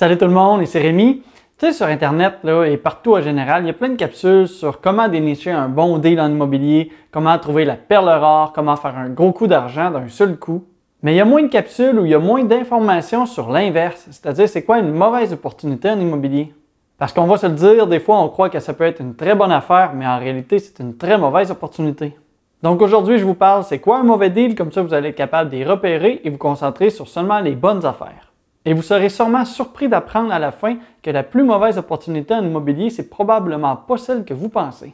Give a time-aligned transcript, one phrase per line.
[0.00, 1.22] Salut tout le monde, ici Rémi.
[1.58, 4.48] Tu sais, sur Internet là, et partout en général, il y a plein de capsules
[4.48, 8.96] sur comment dénicher un bon deal en immobilier, comment trouver la perle rare, comment faire
[8.96, 10.64] un gros coup d'argent d'un seul coup.
[11.02, 14.06] Mais il y a moins de capsules où il y a moins d'informations sur l'inverse,
[14.10, 16.54] c'est-à-dire c'est quoi une mauvaise opportunité en immobilier?
[16.96, 19.16] Parce qu'on va se le dire, des fois on croit que ça peut être une
[19.16, 22.16] très bonne affaire, mais en réalité c'est une très mauvaise opportunité.
[22.62, 25.14] Donc aujourd'hui je vous parle c'est quoi un mauvais deal, comme ça vous allez être
[25.14, 28.29] capable les repérer et vous concentrer sur seulement les bonnes affaires.
[28.66, 32.44] Et vous serez sûrement surpris d'apprendre à la fin que la plus mauvaise opportunité en
[32.44, 34.92] immobilier, c'est probablement pas celle que vous pensez.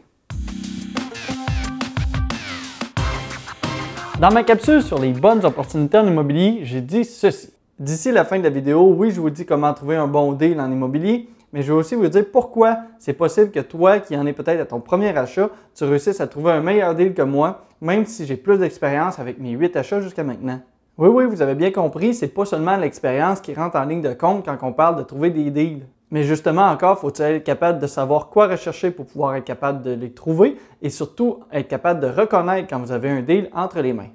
[4.20, 7.50] Dans ma capsule sur les bonnes opportunités en immobilier, j'ai dit ceci.
[7.80, 10.60] D'ici la fin de la vidéo, oui, je vous dis comment trouver un bon deal
[10.60, 14.24] en immobilier, mais je vais aussi vous dire pourquoi c'est possible que toi, qui en
[14.26, 17.64] es peut-être à ton premier achat, tu réussisses à trouver un meilleur deal que moi,
[17.80, 20.60] même si j'ai plus d'expérience avec mes 8 achats jusqu'à maintenant.
[20.98, 24.14] Oui, oui, vous avez bien compris, c'est pas seulement l'expérience qui rentre en ligne de
[24.14, 25.86] compte quand on parle de trouver des deals.
[26.10, 29.90] Mais justement, encore, faut-il être capable de savoir quoi rechercher pour pouvoir être capable de
[29.90, 33.92] les trouver et surtout être capable de reconnaître quand vous avez un deal entre les
[33.92, 34.08] mains.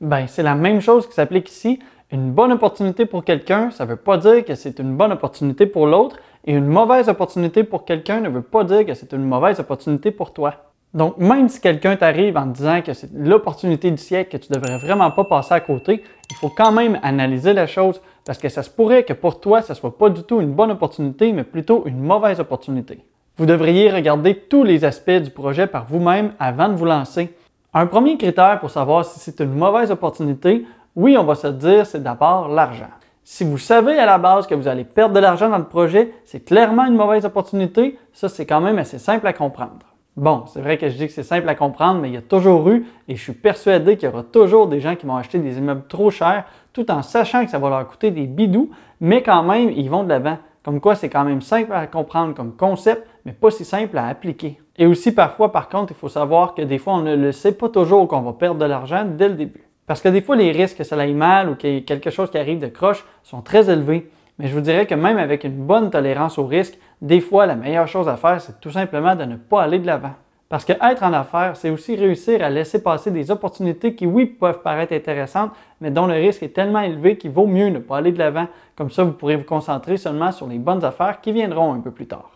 [0.00, 1.80] Ben, c'est la même chose qui s'applique ici.
[2.12, 5.66] Une bonne opportunité pour quelqu'un, ça ne veut pas dire que c'est une bonne opportunité
[5.66, 9.24] pour l'autre, et une mauvaise opportunité pour quelqu'un ne veut pas dire que c'est une
[9.24, 10.71] mauvaise opportunité pour toi.
[10.94, 14.52] Donc, même si quelqu'un t'arrive en te disant que c'est l'opportunité du siècle, que tu
[14.52, 18.50] devrais vraiment pas passer à côté, il faut quand même analyser la chose parce que
[18.50, 21.44] ça se pourrait que pour toi, ce soit pas du tout une bonne opportunité, mais
[21.44, 22.98] plutôt une mauvaise opportunité.
[23.38, 27.34] Vous devriez regarder tous les aspects du projet par vous-même avant de vous lancer.
[27.72, 31.86] Un premier critère pour savoir si c'est une mauvaise opportunité, oui, on va se dire,
[31.86, 32.90] c'est d'abord l'argent.
[33.24, 36.12] Si vous savez à la base que vous allez perdre de l'argent dans le projet,
[36.26, 39.91] c'est clairement une mauvaise opportunité, ça c'est quand même assez simple à comprendre.
[40.16, 42.22] Bon, c'est vrai que je dis que c'est simple à comprendre, mais il y a
[42.22, 45.38] toujours eu, et je suis persuadé qu'il y aura toujours des gens qui vont acheter
[45.38, 49.22] des immeubles trop chers, tout en sachant que ça va leur coûter des bidous, mais
[49.22, 50.36] quand même, ils vont de l'avant.
[50.64, 54.06] Comme quoi, c'est quand même simple à comprendre comme concept, mais pas si simple à
[54.06, 54.60] appliquer.
[54.76, 57.52] Et aussi, parfois, par contre, il faut savoir que des fois, on ne le sait
[57.52, 59.64] pas toujours qu'on va perdre de l'argent dès le début.
[59.86, 62.10] Parce que des fois, les risques que ça aille mal ou qu'il y ait quelque
[62.10, 64.10] chose qui arrive de croche sont très élevés.
[64.38, 67.56] Mais je vous dirais que même avec une bonne tolérance au risque, des fois, la
[67.56, 70.12] meilleure chose à faire, c'est tout simplement de ne pas aller de l'avant.
[70.48, 74.26] Parce que être en affaires, c'est aussi réussir à laisser passer des opportunités qui, oui,
[74.26, 77.96] peuvent paraître intéressantes, mais dont le risque est tellement élevé qu'il vaut mieux ne pas
[77.96, 78.46] aller de l'avant.
[78.76, 81.90] Comme ça, vous pourrez vous concentrer seulement sur les bonnes affaires qui viendront un peu
[81.90, 82.30] plus tard.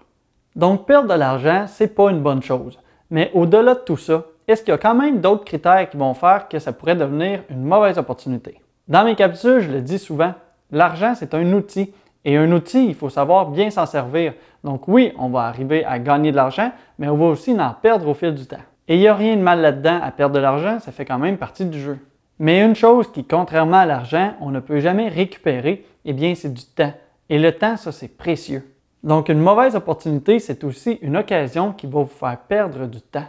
[0.57, 2.79] Donc, perdre de l'argent, c'est pas une bonne chose.
[3.11, 6.15] Mais au-delà de tout ça, est-ce qu'il y a quand même d'autres critères qui vont
[6.15, 8.61] faire que ça pourrait devenir une mauvaise opportunité?
[8.89, 10.35] Dans mes capsules, je le dis souvent,
[10.73, 11.93] l'argent, c'est un outil.
[12.27, 14.35] Et un outil, il faut savoir bien s'en servir.
[14.65, 18.09] Donc oui, on va arriver à gagner de l'argent, mais on va aussi en perdre
[18.09, 18.57] au fil du temps.
[18.89, 21.21] Et il n'y a rien de mal là-dedans à perdre de l'argent, ça fait quand
[21.21, 21.99] même partie du jeu.
[22.41, 26.53] Mais une chose qui, contrairement à l'argent, on ne peut jamais récupérer, eh bien, c'est
[26.53, 26.93] du temps.
[27.31, 28.75] Et le temps, ça, c'est précieux.
[29.05, 33.27] Donc, une mauvaise opportunité, c'est aussi une occasion qui va vous faire perdre du temps.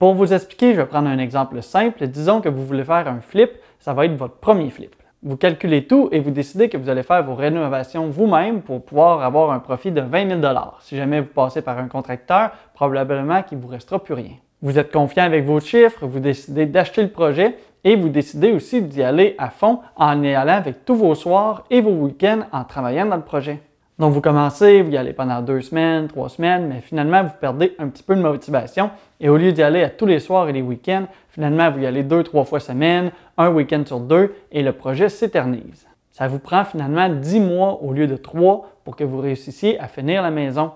[0.00, 2.08] Pour vous expliquer, je vais prendre un exemple simple.
[2.08, 4.94] Disons que vous voulez faire un flip, ça va être votre premier flip.
[5.22, 9.22] Vous calculez tout et vous décidez que vous allez faire vos rénovations vous-même pour pouvoir
[9.22, 13.58] avoir un profit de 20 000 Si jamais vous passez par un contracteur, probablement qu'il
[13.58, 14.32] ne vous restera plus rien.
[14.62, 18.80] Vous êtes confiant avec vos chiffres, vous décidez d'acheter le projet et vous décidez aussi
[18.80, 22.64] d'y aller à fond en y allant avec tous vos soirs et vos week-ends en
[22.64, 23.60] travaillant dans le projet.
[24.00, 27.76] Donc vous commencez, vous y allez pendant deux semaines, trois semaines, mais finalement vous perdez
[27.78, 28.88] un petit peu de motivation
[29.20, 31.86] et au lieu d'y aller à tous les soirs et les week-ends, finalement vous y
[31.86, 35.86] allez deux, trois fois semaine, un week-end sur deux et le projet s'éternise.
[36.12, 39.86] Ça vous prend finalement dix mois au lieu de trois pour que vous réussissiez à
[39.86, 40.70] finir la maison.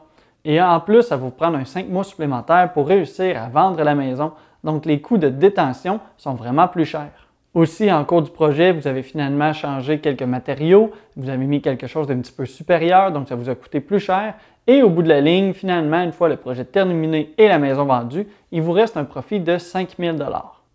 [0.45, 3.95] Et en plus, ça vous prend un cinq mois supplémentaire pour réussir à vendre la
[3.95, 4.33] maison.
[4.65, 7.24] Donc les coûts de détention sont vraiment plus chers.
[7.55, 11.87] Aussi, en cours du projet, vous avez finalement changé quelques matériaux, vous avez mis quelque
[11.87, 14.35] chose d'un petit peu supérieur, donc ça vous a coûté plus cher.
[14.67, 17.85] Et au bout de la ligne, finalement, une fois le projet terminé et la maison
[17.85, 20.17] vendue, il vous reste un profit de 5 000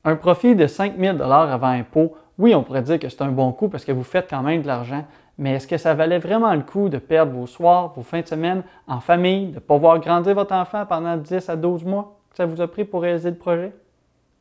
[0.06, 3.52] Un profit de 5 000 avant impôt, oui, on pourrait dire que c'est un bon
[3.52, 5.04] coup parce que vous faites quand même de l'argent,
[5.38, 8.28] mais est-ce que ça valait vraiment le coup de perdre vos soirs, vos fins de
[8.28, 12.16] semaine en famille, de ne pas voir grandir votre enfant pendant 10 à 12 mois
[12.30, 13.74] que ça vous a pris pour réaliser le projet?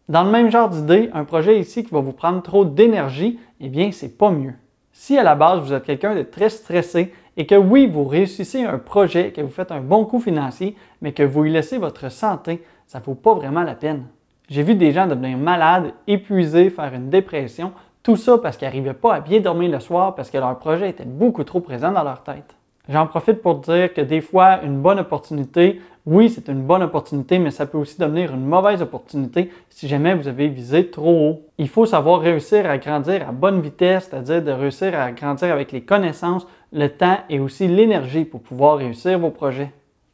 [0.08, 3.68] Dans le même genre d'idée, un projet ici qui va vous prendre trop d'énergie, eh
[3.68, 4.54] bien, c'est pas mieux.
[4.90, 8.64] Si à la base vous êtes quelqu'un de très stressé et que oui, vous réussissez
[8.64, 12.10] un projet, que vous faites un bon coup financier, mais que vous y laissez votre
[12.10, 14.06] santé, ça ne vaut pas vraiment la peine.
[14.48, 17.72] J'ai vu des gens devenir malades, épuisés, faire une dépression,
[18.02, 20.88] tout ça parce qu'ils n'arrivaient pas à bien dormir le soir parce que leur projet
[20.88, 22.57] était beaucoup trop présent dans leur tête.
[22.88, 27.38] J'en profite pour dire que des fois, une bonne opportunité, oui, c'est une bonne opportunité,
[27.38, 31.42] mais ça peut aussi devenir une mauvaise opportunité si jamais vous avez visé trop haut.
[31.58, 35.70] Il faut savoir réussir à grandir à bonne vitesse, c'est-à-dire de réussir à grandir avec
[35.70, 39.70] les connaissances, le temps et aussi l'énergie pour pouvoir réussir vos projets.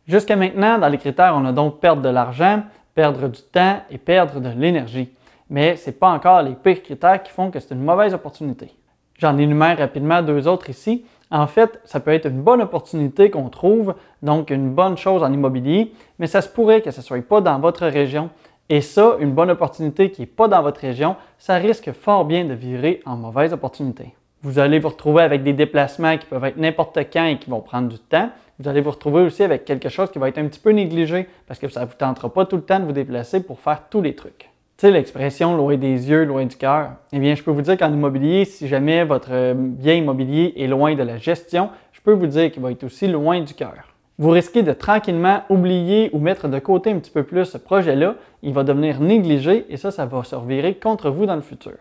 [0.09, 3.99] Jusqu'à maintenant, dans les critères, on a donc perdre de l'argent, perdre du temps et
[3.99, 5.11] perdre de l'énergie.
[5.49, 8.75] Mais ce n'est pas encore les pires critères qui font que c'est une mauvaise opportunité.
[9.17, 11.05] J'en énumère rapidement deux autres ici.
[11.31, 15.33] En fait, ça peut être une bonne opportunité qu'on trouve, donc une bonne chose en
[15.33, 18.31] immobilier, mais ça se pourrait que ce ne soit pas dans votre région.
[18.69, 22.45] Et ça, une bonne opportunité qui n'est pas dans votre région, ça risque fort bien
[22.45, 24.15] de virer en mauvaise opportunité.
[24.43, 27.61] Vous allez vous retrouver avec des déplacements qui peuvent être n'importe quand et qui vont
[27.61, 28.31] prendre du temps.
[28.59, 31.29] Vous allez vous retrouver aussi avec quelque chose qui va être un petit peu négligé
[31.47, 33.83] parce que ça ne vous tentera pas tout le temps de vous déplacer pour faire
[33.89, 34.51] tous les trucs.
[34.77, 36.95] Tu sais, l'expression loin des yeux, loin du cœur.
[37.13, 40.97] Eh bien, je peux vous dire qu'en immobilier, si jamais votre bien immobilier est loin
[40.97, 43.95] de la gestion, je peux vous dire qu'il va être aussi loin du cœur.
[44.19, 48.17] Vous risquez de tranquillement oublier ou mettre de côté un petit peu plus ce projet-là.
[48.43, 51.75] Il va devenir négligé et ça, ça va se revirer contre vous dans le futur.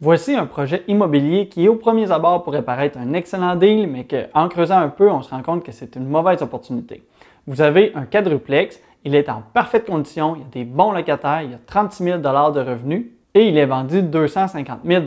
[0.00, 4.48] Voici un projet immobilier qui, au premier abord, pourrait paraître un excellent deal, mais qu'en
[4.48, 7.02] creusant un peu, on se rend compte que c'est une mauvaise opportunité.
[7.48, 11.40] Vous avez un quadruplex, il est en parfaite condition, il y a des bons locataires,
[11.40, 12.28] il y a 36 000 de
[12.60, 15.04] revenus et il est vendu 250 000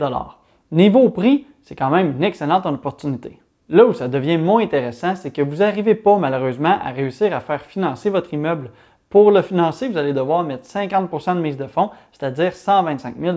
[0.72, 3.38] Niveau prix, c'est quand même une excellente opportunité.
[3.68, 7.38] Là où ça devient moins intéressant, c'est que vous n'arrivez pas malheureusement à réussir à
[7.38, 8.72] faire financer votre immeuble.
[9.08, 13.36] Pour le financer, vous allez devoir mettre 50% de mise de fonds, c'est-à-dire 125 000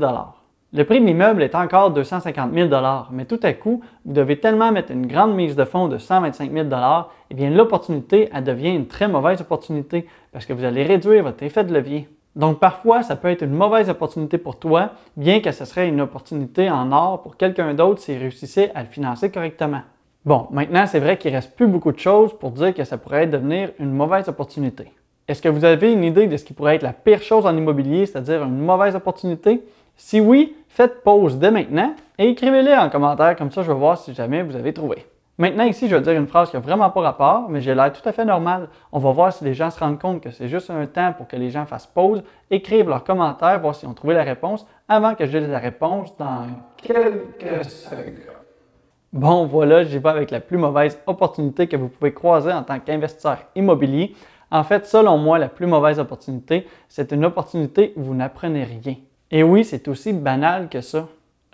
[0.75, 2.69] Le prix de l'immeuble est encore 250 000
[3.11, 6.51] mais tout à coup, vous devez tellement mettre une grande mise de fonds de 125
[6.51, 6.67] 000
[7.29, 11.41] eh bien l'opportunité, elle devient une très mauvaise opportunité parce que vous allez réduire votre
[11.43, 12.09] effet de levier.
[12.35, 16.01] Donc parfois, ça peut être une mauvaise opportunité pour toi, bien que ce serait une
[16.01, 19.83] opportunité en or pour quelqu'un d'autre s'il réussissait à le financer correctement.
[20.25, 23.27] Bon, maintenant, c'est vrai qu'il reste plus beaucoup de choses pour dire que ça pourrait
[23.27, 24.91] devenir une mauvaise opportunité.
[25.29, 27.55] Est-ce que vous avez une idée de ce qui pourrait être la pire chose en
[27.55, 29.63] immobilier, c'est-à-dire une mauvaise opportunité?
[29.97, 33.97] Si oui, faites pause dès maintenant et écrivez-les en commentaire, comme ça je vais voir
[33.97, 35.05] si jamais vous avez trouvé.
[35.37, 37.91] Maintenant, ici, je vais dire une phrase qui n'a vraiment pas rapport, mais j'ai l'air
[37.91, 38.69] tout à fait normal.
[38.93, 41.27] On va voir si les gens se rendent compte que c'est juste un temps pour
[41.27, 45.13] que les gens fassent pause, écrivent leurs commentaires, voir s'ils ont trouvé la réponse avant
[45.13, 48.15] que je dise la réponse dans quelques secondes.
[49.11, 52.79] Bon, voilà, j'y vais avec la plus mauvaise opportunité que vous pouvez croiser en tant
[52.79, 54.13] qu'investisseur immobilier.
[54.51, 58.95] En fait, selon moi, la plus mauvaise opportunité, c'est une opportunité où vous n'apprenez rien.
[59.31, 61.07] Et oui, c'est aussi banal que ça.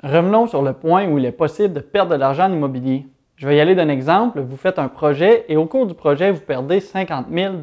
[0.04, 3.06] Revenons sur le point où il est possible de perdre de l'argent en immobilier.
[3.38, 4.42] Je vais y aller d'un exemple.
[4.42, 7.54] Vous faites un projet et au cours du projet, vous perdez 50 000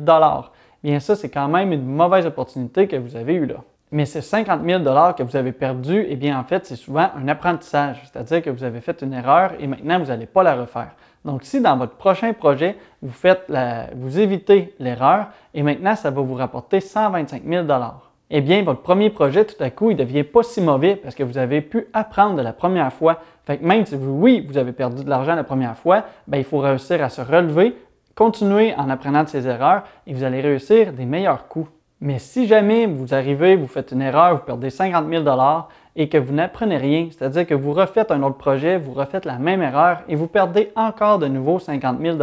[0.82, 3.56] Bien ça, c'est quand même une mauvaise opportunité que vous avez eue là.
[3.90, 4.82] Mais ces 50 000
[5.16, 8.02] que vous avez perdus, eh bien, en fait, c'est souvent un apprentissage.
[8.04, 10.94] C'est-à-dire que vous avez fait une erreur et maintenant, vous n'allez pas la refaire.
[11.24, 13.50] Donc, si dans votre prochain projet, vous, faites
[13.96, 17.66] vous évitez l'erreur et maintenant, ça va vous rapporter 125 000
[18.30, 21.14] eh bien, votre premier projet, tout à coup, il ne devient pas si mauvais parce
[21.14, 23.20] que vous avez pu apprendre de la première fois.
[23.44, 26.38] Fait que même si vous, oui, vous avez perdu de l'argent la première fois, bien,
[26.38, 27.74] il faut réussir à se relever,
[28.14, 31.70] continuer en apprenant de ses erreurs et vous allez réussir des meilleurs coups.
[32.00, 35.24] Mais si jamais vous arrivez, vous faites une erreur, vous perdez 50 000
[35.96, 39.38] et que vous n'apprenez rien, c'est-à-dire que vous refaites un autre projet, vous refaites la
[39.38, 42.18] même erreur et vous perdez encore de nouveau 50 000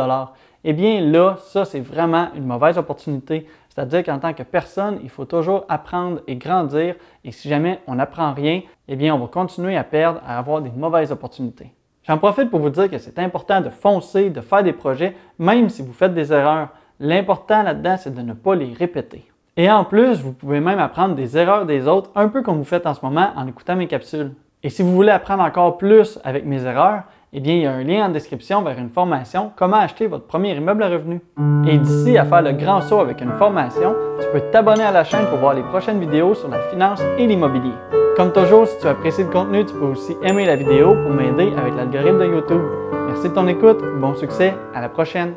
[0.67, 3.45] eh bien là, ça c'est vraiment une mauvaise opportunité.
[3.69, 7.95] C'est-à-dire qu'en tant que personne, il faut toujours apprendre et grandir et si jamais on
[7.95, 11.71] n'apprend rien, eh bien on va continuer à perdre, à avoir des mauvaises opportunités.
[12.07, 15.69] J'en profite pour vous dire que c'est important de foncer, de faire des projets, même
[15.69, 16.69] si vous faites des erreurs.
[17.00, 19.25] L'important là-dedans, c'est de ne pas les répéter.
[19.57, 22.63] Et en plus, vous pouvez même apprendre des erreurs des autres, un peu comme vous
[22.63, 24.34] faites en ce moment en écoutant mes capsules.
[24.63, 27.03] Et si vous voulez apprendre encore plus avec mes erreurs,
[27.38, 30.25] eh bien, il y a un lien en description vers une formation Comment acheter votre
[30.25, 31.20] premier immeuble à revenu.
[31.68, 35.04] Et d'ici à faire le grand saut avec une formation, tu peux t'abonner à la
[35.04, 37.74] chaîne pour voir les prochaines vidéos sur la finance et l'immobilier.
[38.15, 41.51] Comme toujours, si tu apprécies le contenu, tu peux aussi aimer la vidéo pour m'aider
[41.58, 42.62] avec l'algorithme de YouTube.
[43.08, 45.34] Merci de ton écoute, bon succès, à la prochaine!